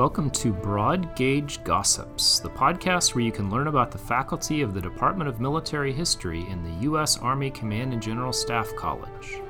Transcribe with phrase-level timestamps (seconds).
[0.00, 4.72] Welcome to Broad Gauge Gossips, the podcast where you can learn about the faculty of
[4.72, 7.18] the Department of Military History in the U.S.
[7.18, 9.42] Army Command and General Staff College.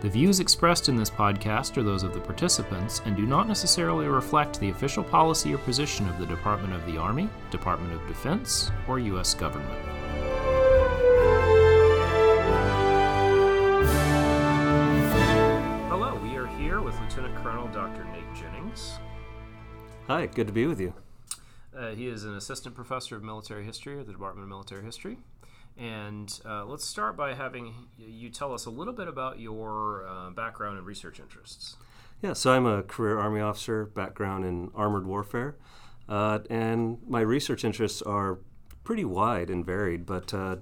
[0.00, 4.06] The views expressed in this podcast are those of the participants and do not necessarily
[4.06, 8.70] reflect the official policy or position of the Department of the Army, Department of Defense,
[8.86, 9.34] or U.S.
[9.34, 9.76] government.
[15.88, 18.04] Hello, we are here with Lieutenant Colonel Dr.
[18.04, 19.00] Nate Jennings.
[20.10, 20.92] Hi, good to be with you.
[21.72, 25.18] Uh, he is an assistant professor of military history at the Department of Military History.
[25.78, 30.30] And uh, let's start by having you tell us a little bit about your uh,
[30.30, 31.76] background and research interests.
[32.22, 35.54] Yeah, so I'm a career Army officer, background in armored warfare.
[36.08, 38.40] Uh, and my research interests are
[38.82, 40.56] pretty wide and varied, but uh,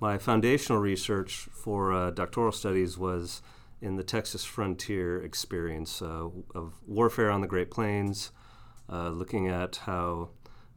[0.00, 3.42] my foundational research for uh, doctoral studies was
[3.80, 8.32] in the Texas frontier experience of warfare on the Great Plains,
[8.92, 10.28] uh, looking at how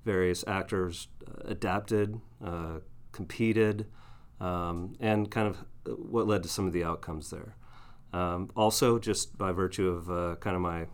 [0.05, 2.79] various actors uh, adapted, uh,
[3.11, 3.87] competed,
[4.39, 5.65] um, and kind of
[5.97, 7.55] what led to some of the outcomes there.
[8.13, 10.85] Um, also, just by virtue of uh, kind of my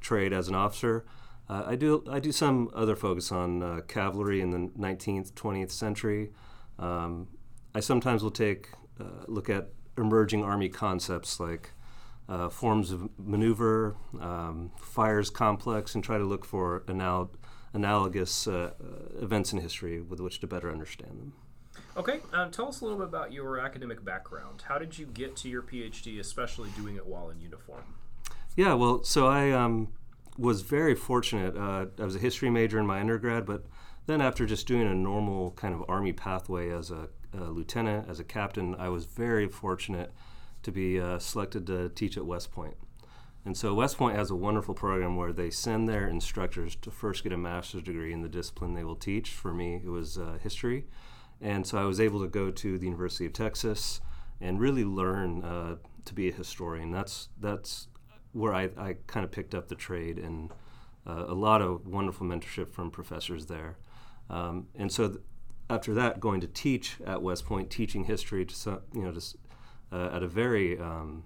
[0.00, 1.04] trade as an officer,
[1.48, 6.30] uh, I do I do some other focus on cavalry in the 19th, 20th century.
[6.78, 7.28] Um,
[7.74, 8.68] I sometimes will take
[9.26, 11.72] look at emerging army concepts like
[12.28, 17.30] uh, forms of maneuver, um, fires complex, and try to look for anal-
[17.72, 21.32] analogous uh, uh, events in history with which to better understand them.
[21.96, 24.62] Okay, um, tell us a little bit about your academic background.
[24.68, 27.82] How did you get to your PhD, especially doing it while in uniform?
[28.56, 29.88] Yeah, well, so I um,
[30.36, 31.56] was very fortunate.
[31.56, 33.64] Uh, I was a history major in my undergrad, but
[34.06, 38.20] then after just doing a normal kind of Army pathway as a, a lieutenant, as
[38.20, 40.12] a captain, I was very fortunate
[40.68, 42.76] to be uh, selected to teach at West Point.
[43.44, 47.22] And so West Point has a wonderful program where they send their instructors to first
[47.22, 49.30] get a master's degree in the discipline they will teach.
[49.30, 50.84] For me, it was uh, history.
[51.40, 54.02] And so I was able to go to the University of Texas
[54.40, 56.90] and really learn uh, to be a historian.
[56.90, 57.88] That's, that's
[58.32, 60.52] where I, I kind of picked up the trade and
[61.06, 63.78] uh, a lot of wonderful mentorship from professors there.
[64.28, 65.20] Um, and so th-
[65.70, 69.36] after that, going to teach at West Point, teaching history to some, you know, just
[69.92, 71.24] uh, at a very, um,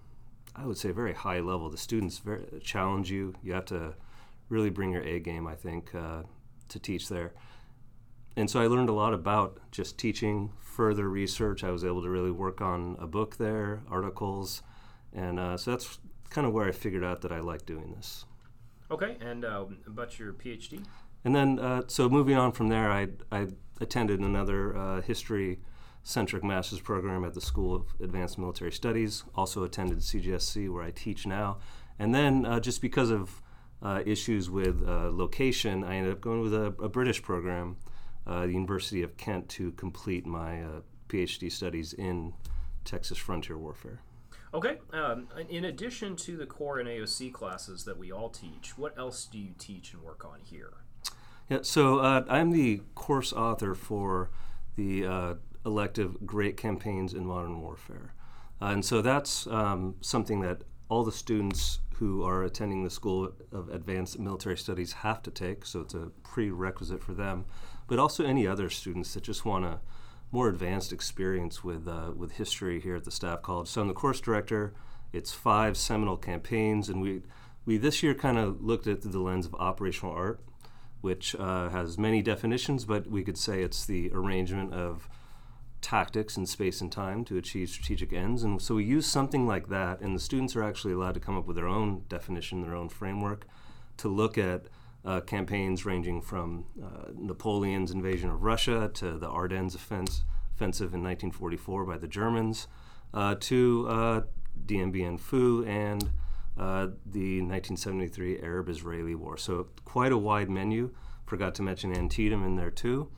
[0.55, 1.71] I would say, very high level.
[1.71, 3.35] The students very, challenge you.
[3.43, 3.95] You have to
[4.49, 6.23] really bring your A game, I think, uh,
[6.69, 7.33] to teach there.
[8.37, 11.65] And so I learned a lot about just teaching, further research.
[11.65, 14.63] I was able to really work on a book there, articles,
[15.13, 15.99] and uh, so that's
[16.31, 18.25] kind of where I figured out that I like doing this.
[18.91, 20.85] Okay, and uh, about your PhD?
[21.25, 23.49] And then, uh, so moving on from there, I, I
[23.81, 25.61] attended another uh, history
[26.05, 29.25] centric master's program at the School of Advanced Military Studies.
[29.35, 31.59] Also attended CGSC, where I teach now.
[31.99, 33.43] And then, uh, just because of
[33.83, 37.77] uh, issues with uh, location, I ended up going with a, a British program,
[38.27, 42.33] uh, the University of Kent, to complete my uh, PhD studies in
[42.85, 44.01] Texas frontier warfare.
[44.55, 44.79] Okay.
[44.93, 49.25] Um, in addition to the core and AOC classes that we all teach, what else
[49.25, 50.75] do you teach and work on here?
[51.49, 54.31] Yeah, so uh, I'm the course author for
[54.77, 58.15] the elective Great Campaigns in Modern Warfare.
[58.61, 63.33] Uh, and so that's um, something that all the students who are attending the School
[63.53, 67.45] of Advanced Military Studies have to take, so it's a prerequisite for them,
[67.87, 69.81] but also any other students that just want a
[70.31, 73.69] more advanced experience with, uh, with history here at the Staff College.
[73.69, 74.75] So I'm the course director.
[75.13, 77.23] It's five seminal campaigns, and we,
[77.67, 80.41] we this year kind of looked at the lens of operational art,
[81.03, 85.09] which uh, has many definitions, but we could say it's the arrangement of
[85.83, 88.43] tactics in space and time to achieve strategic ends.
[88.45, 91.37] And so we use something like that, and the students are actually allowed to come
[91.37, 93.47] up with their own definition, their own framework
[93.99, 94.67] to look at
[95.05, 100.25] uh, campaigns ranging from uh, Napoleon's invasion of Russia to the Ardennes offense,
[100.55, 102.69] offensive in 1944 by the Germans
[103.13, 104.21] uh, to uh,
[104.65, 106.05] Dien Bien Phu and
[106.57, 109.37] uh, the 1973 Arab Israeli War.
[109.37, 110.95] So, quite a wide menu.
[111.27, 113.11] Forgot to mention Antietam in there too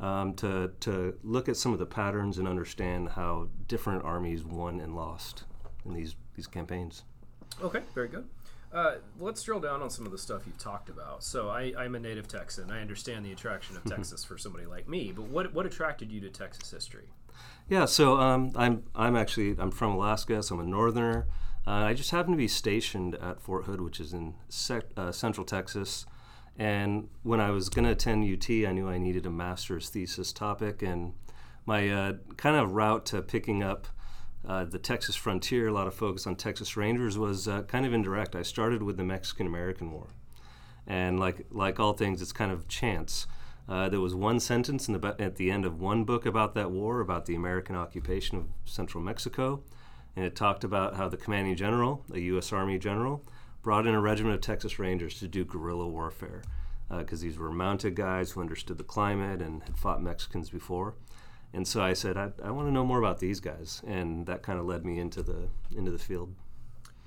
[0.00, 4.80] um, to, to look at some of the patterns and understand how different armies won
[4.80, 5.44] and lost
[5.84, 7.02] in these, these campaigns.
[7.62, 8.26] Okay, very good.
[8.72, 11.24] Uh, let's drill down on some of the stuff you've talked about.
[11.24, 12.70] So I, am a native Texan.
[12.70, 15.12] I understand the attraction of Texas for somebody like me.
[15.14, 17.08] But what, what attracted you to Texas history?
[17.68, 21.26] Yeah, so um, I'm I'm actually I'm from Alaska, so I'm a northerner.
[21.66, 25.12] Uh, I just happened to be stationed at Fort Hood, which is in sec- uh,
[25.12, 26.04] central Texas.
[26.58, 30.32] And when I was going to attend UT, I knew I needed a master's thesis
[30.32, 30.82] topic.
[30.82, 31.14] And
[31.64, 33.86] my uh, kind of route to picking up
[34.46, 37.92] uh, the Texas frontier, a lot of focus on Texas Rangers, was uh, kind of
[37.92, 38.34] indirect.
[38.34, 40.08] I started with the Mexican American War.
[40.86, 43.26] And like like all things, it's kind of chance.
[43.68, 47.00] Uh, there was one sentence the, at the end of one book about that war,
[47.00, 49.62] about the American occupation of central Mexico,
[50.16, 52.52] and it talked about how the commanding general, a U.S.
[52.52, 53.24] Army general,
[53.62, 56.42] brought in a regiment of Texas Rangers to do guerrilla warfare
[56.98, 60.94] because uh, these were mounted guys who understood the climate and had fought Mexicans before.
[61.52, 64.42] And so I said, I, I want to know more about these guys, and that
[64.42, 66.34] kind of led me into the into the field.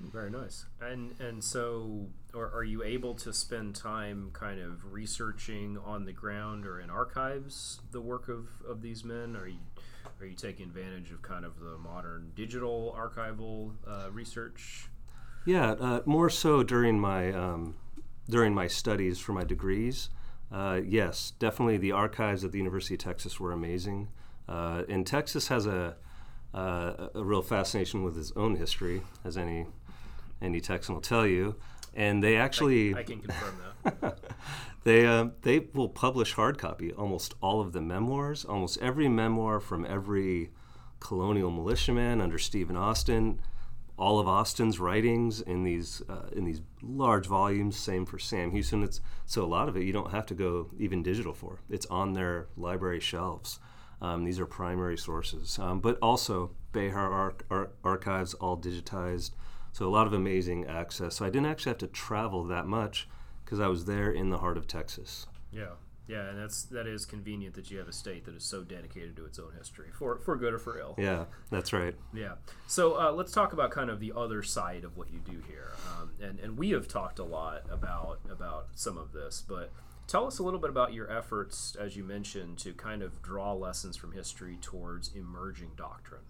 [0.00, 0.66] Very nice.
[0.82, 6.12] And and so, are, are you able to spend time kind of researching on the
[6.12, 9.34] ground or in archives the work of, of these men?
[9.36, 9.58] Are you
[10.20, 14.88] are you taking advantage of kind of the modern digital archival uh, research?
[15.44, 17.74] Yeah, uh, more so during my um,
[18.28, 20.08] during my studies for my degrees.
[20.50, 24.08] Uh, yes, definitely the archives at the University of Texas were amazing.
[24.48, 25.96] Uh, and Texas has a,
[26.54, 29.66] uh, a real fascination with its own history, as any
[30.40, 31.56] any Texan will tell you.
[31.94, 33.54] And they actually, I, I can confirm
[33.84, 34.18] that.
[34.84, 39.60] they uh, they will publish hard copy almost all of the memoirs, almost every memoir
[39.60, 40.50] from every
[41.00, 43.38] colonial militiaman under Stephen Austin
[43.96, 47.76] all of Austin's writings in these uh, in these large volumes.
[47.76, 48.82] Same for Sam Houston.
[48.82, 51.60] It's so a lot of it you don't have to go even digital for.
[51.70, 53.60] It's on their library shelves.
[54.00, 59.30] Um, these are primary sources, um, but also Bexar Ar- Ar- archives all digitized.
[59.72, 61.16] So a lot of amazing access.
[61.16, 63.08] So I didn't actually have to travel that much
[63.44, 65.26] because I was there in the heart of Texas.
[65.52, 65.74] Yeah.
[66.06, 69.16] Yeah, and that's that is convenient that you have a state that is so dedicated
[69.16, 70.94] to its own history, for for good or for ill.
[70.98, 71.94] Yeah, that's right.
[72.12, 72.34] Yeah.
[72.66, 75.72] So uh, let's talk about kind of the other side of what you do here,
[75.88, 79.72] um, and and we have talked a lot about about some of this, but
[80.06, 83.54] tell us a little bit about your efforts, as you mentioned, to kind of draw
[83.54, 86.22] lessons from history towards emerging doctrine.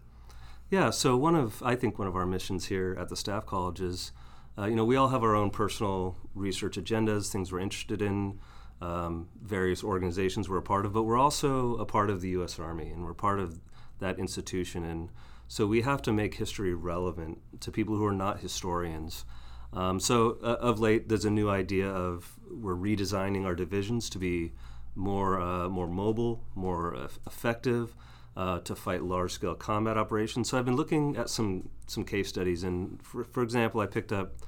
[0.70, 0.90] Yeah.
[0.90, 4.12] So one of I think one of our missions here at the Staff College is,
[4.56, 8.38] uh, you know, we all have our own personal research agendas, things we're interested in
[8.84, 12.58] um, various organizations we're a part of, but we're also a part of the U.S.
[12.58, 13.60] Army and we're part of
[13.98, 14.84] that institution.
[14.84, 15.10] And
[15.48, 19.24] so we have to make history relevant to people who are not historians.
[19.72, 24.18] Um, so uh, of late, there's a new idea of we're redesigning our divisions to
[24.18, 24.52] be
[24.94, 27.94] more uh, more mobile, more uh, effective.
[28.36, 30.50] To fight large-scale combat operations.
[30.50, 34.12] So I've been looking at some some case studies, and for, for example, I picked
[34.12, 34.38] up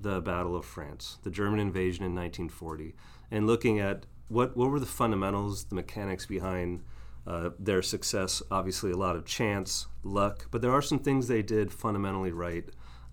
[0.00, 2.94] the Battle of France, the German invasion in 1940
[3.34, 6.82] and looking at what what were the fundamentals, the mechanics behind
[7.26, 8.42] uh, their success.
[8.48, 12.64] Obviously, a lot of chance, luck, but there are some things they did fundamentally right.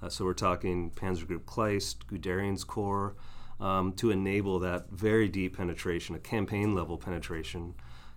[0.01, 3.15] Uh, so we're talking Panzer Group Kleist, Guderian's Corps,
[3.59, 7.73] um, to enable that very deep penetration, a campaign level penetration.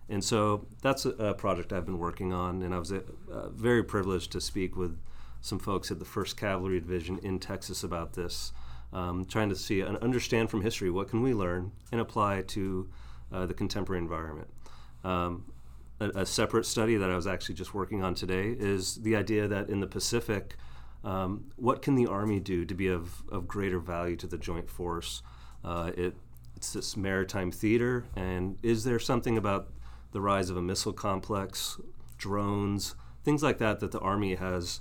[0.09, 3.03] And so that's a, a project I've been working on, and I was uh,
[3.51, 4.99] very privileged to speak with
[5.41, 8.53] some folks at the 1st Cavalry Division in Texas about this
[8.95, 12.89] um, trying to see and understand from history what can we learn and apply to
[13.33, 14.49] uh, the contemporary environment.
[15.03, 15.53] Um,
[16.01, 19.49] a, a, separate study that I was actually just working on today is the idea
[19.49, 20.57] that in the Pacific,
[21.03, 24.71] um, what can the Army do to be of, of greater value to the joint
[24.71, 25.23] force?
[25.63, 26.15] Uh, it,
[26.57, 29.69] it's this maritime theater, and is there something about
[30.13, 31.79] the rise of a missile complex,
[32.17, 34.81] drones, things like that that the Army has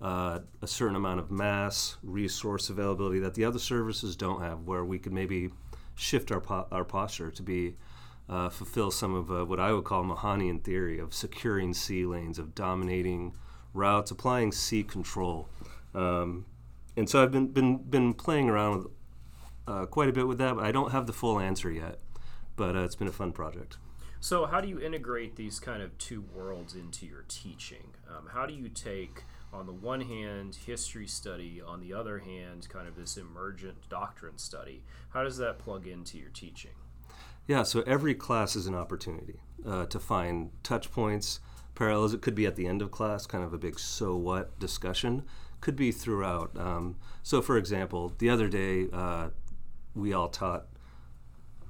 [0.00, 4.84] uh, a certain amount of mass, resource availability that the other services don't have, where
[4.84, 5.50] we could maybe
[5.94, 7.74] shift our, po- our posture to be
[8.28, 12.38] uh, fulfill some of uh, what I would call Mahanian theory of securing sea lanes,
[12.38, 13.34] of dominating
[13.72, 15.48] routes, applying sea control.
[15.94, 16.44] Um,
[16.96, 18.86] and so I've been, been, been playing around with,
[19.66, 21.98] uh, quite a bit with that, but I don't have the full answer yet.
[22.56, 23.78] But uh, it's been a fun project.
[24.20, 27.94] So, how do you integrate these kind of two worlds into your teaching?
[28.08, 32.68] Um, how do you take on the one hand history study on the other hand
[32.68, 34.84] kind of this emergent doctrine study.
[35.10, 36.72] How does that plug into your teaching?
[37.46, 41.40] Yeah so every class is an opportunity uh, to find touch points
[41.74, 42.12] parallels.
[42.12, 45.24] It could be at the end of class kind of a big so what discussion
[45.60, 46.56] could be throughout.
[46.56, 49.30] Um, so for example the other day uh,
[49.94, 50.66] we all taught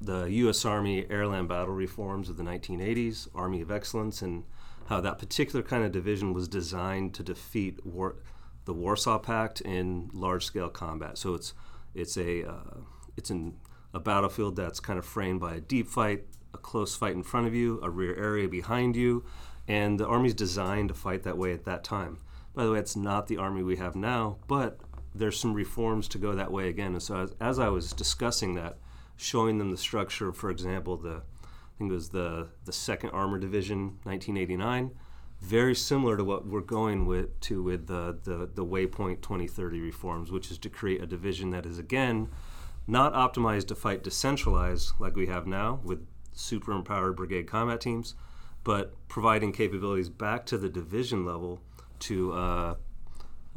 [0.00, 4.44] the u.s army airland battle reforms of the 1980s army of excellence and
[4.88, 8.16] how that particular kind of division was designed to defeat war,
[8.64, 11.18] the Warsaw Pact in large-scale combat.
[11.18, 11.52] So it's
[11.94, 12.80] it's a uh,
[13.16, 13.56] it's in
[13.92, 17.46] a battlefield that's kind of framed by a deep fight, a close fight in front
[17.46, 19.24] of you, a rear area behind you,
[19.66, 22.18] and the army's designed to fight that way at that time.
[22.54, 24.80] By the way, it's not the army we have now, but
[25.14, 26.92] there's some reforms to go that way again.
[26.92, 28.78] And so as, as I was discussing that,
[29.16, 31.22] showing them the structure, for example, the
[31.78, 34.90] think it was the the Second Armor Division, 1989.
[35.40, 40.32] Very similar to what we're going with to with the the, the Waypoint 2030 reforms,
[40.32, 42.28] which is to create a division that is again
[42.86, 48.14] not optimized to fight decentralized like we have now with super empowered brigade combat teams,
[48.64, 51.60] but providing capabilities back to the division level
[52.00, 52.74] to uh,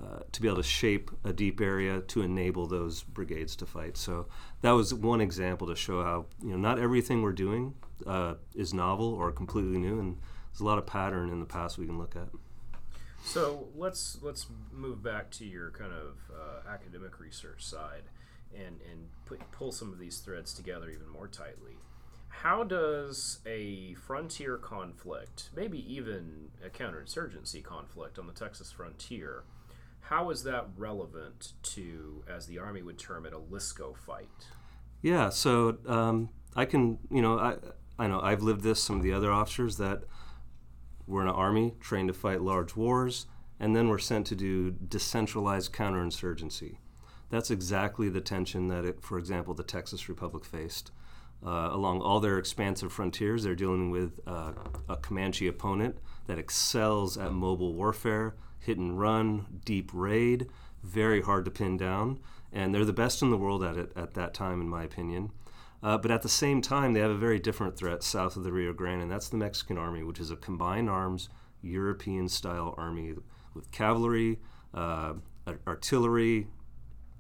[0.02, 3.98] uh, to be able to shape a deep area to enable those brigades to fight.
[3.98, 4.28] So
[4.62, 7.74] that was one example to show how you know not everything we're doing
[8.06, 10.18] uh, is novel or completely new, and
[10.52, 12.30] there's a lot of pattern in the past we can look at.
[13.24, 18.04] So let's let's move back to your kind of uh, academic research side,
[18.54, 21.78] and and put, pull some of these threads together even more tightly.
[22.30, 29.44] How does a frontier conflict, maybe even a counterinsurgency conflict on the Texas frontier,
[30.12, 34.28] how is that relevant to, as the Army would term it, a LSCO fight?
[35.02, 37.56] Yeah, so um, I can, you know, I,
[38.02, 38.82] I know I've lived this.
[38.82, 40.06] Some of the other officers that
[41.06, 43.28] were in an army trained to fight large wars,
[43.60, 46.78] and then were sent to do decentralized counterinsurgency.
[47.30, 50.92] That's exactly the tension that, it, for example, the Texas Republic faced.
[51.46, 54.54] Uh, along all their expansive frontiers, they're dealing with uh,
[54.90, 60.48] a Comanche opponent that excels at mobile warfare, hit and run, deep raid,
[60.82, 62.20] very hard to pin down,
[62.52, 65.32] and they're the best in the world at it at that time, in my opinion.
[65.84, 68.52] Uh, but at the same time, they have a very different threat south of the
[68.52, 71.30] Rio Grande, and that's the Mexican army, which is a combined arms
[71.62, 73.16] European style army
[73.54, 74.40] with cavalry,
[74.74, 75.14] uh,
[75.68, 76.48] artillery,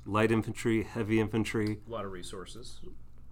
[0.06, 1.80] light infantry, heavy infantry.
[1.88, 2.80] A lot of resources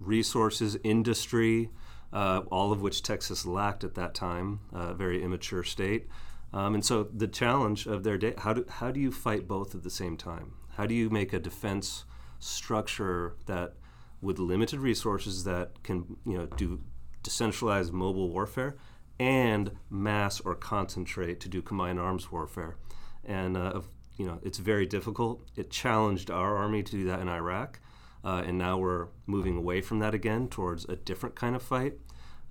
[0.00, 1.70] resources, industry,
[2.12, 6.08] uh, all of which Texas lacked at that time, a uh, very immature state.
[6.52, 9.74] Um, and so the challenge of their day, how do, how do you fight both
[9.74, 10.54] at the same time?
[10.70, 12.04] How do you make a defense
[12.40, 13.74] structure that
[14.20, 16.82] with limited resources that can you know do
[17.22, 18.76] decentralized mobile warfare
[19.18, 22.76] and mass or concentrate to do combined arms warfare?
[23.24, 23.80] And uh,
[24.16, 25.42] you know it's very difficult.
[25.56, 27.80] It challenged our army to do that in Iraq.
[28.22, 31.94] Uh, and now we're moving away from that again towards a different kind of fight.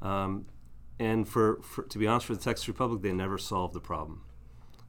[0.02, 0.48] Um,
[1.00, 4.24] and for, for, to be honest, for the Texas Republic, they never solved the problem.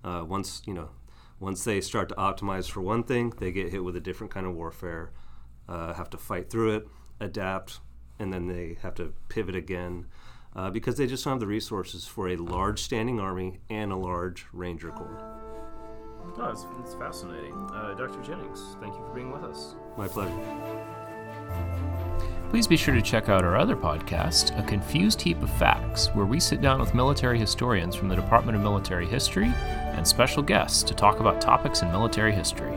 [0.03, 0.91] Uh, once you know,
[1.39, 4.47] once they start to optimize for one thing, they get hit with a different kind
[4.47, 5.13] of warfare,
[5.71, 6.89] uh, have to fight through it,
[7.21, 7.81] adapt,
[8.19, 10.07] and then they have to pivot again.
[10.55, 13.97] Uh, because they just don't have the resources for a large standing army and a
[13.97, 15.41] large ranger corps.
[16.37, 17.55] Oh, it's, it's fascinating.
[17.73, 18.21] Uh, Dr.
[18.23, 19.77] Jennings, thank you for being with us.
[19.97, 20.35] My pleasure.
[22.50, 26.27] Please be sure to check out our other podcast, A Confused Heap of Facts, where
[26.27, 30.83] we sit down with military historians from the Department of Military History and special guests
[30.83, 32.77] to talk about topics in military history.